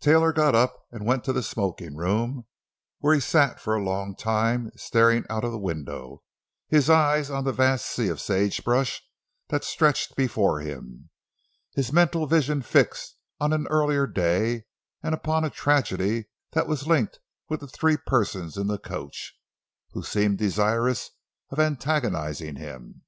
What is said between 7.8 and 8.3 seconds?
sea of